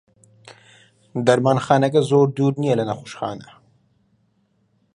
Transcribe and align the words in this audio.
دەرمانخانەکە 1.25 2.01
زۆر 2.09 2.27
دوور 2.35 2.53
نییە 2.61 2.75
لە 2.79 2.85
نەخۆشخانە. 2.89 3.49